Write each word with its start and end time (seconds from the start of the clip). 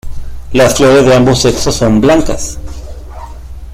Las 0.53 0.77
flores 0.77 1.05
de 1.05 1.13
ambos 1.15 1.43
sexos 1.43 1.75
son 1.75 2.01
blancas. 2.01 2.57